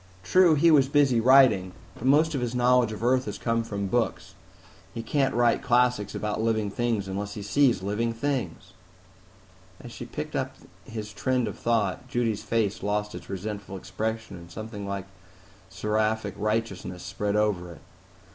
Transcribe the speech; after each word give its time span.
True, 0.23 0.55
he 0.55 0.71
was 0.71 0.87
busy 0.87 1.19
writing. 1.21 1.73
But 1.93 2.05
most 2.07 2.33
of 2.33 2.41
his 2.41 2.55
knowledge 2.55 2.91
of 2.91 3.03
Earth 3.03 3.25
has 3.25 3.37
come 3.37 3.63
from 3.63 3.85
books; 3.85 4.33
he 4.95 5.03
can't 5.03 5.35
write 5.35 5.61
classics 5.61 6.15
about 6.15 6.41
living 6.41 6.71
things 6.71 7.07
unless 7.07 7.35
he 7.35 7.43
sees 7.43 7.83
living 7.83 8.11
things." 8.11 8.73
As 9.79 9.91
she 9.91 10.05
picked 10.07 10.35
up 10.35 10.55
his 10.85 11.13
trend 11.13 11.47
of 11.47 11.55
thought, 11.59 12.07
Judy's 12.07 12.41
face 12.41 12.81
lost 12.81 13.13
its 13.13 13.29
resentful 13.29 13.77
expression, 13.77 14.37
and 14.37 14.49
something 14.49 14.87
like 14.87 15.05
seraphic 15.69 16.33
righteousness 16.35 17.03
spread 17.03 17.35
over 17.35 17.71
it. 17.73 17.81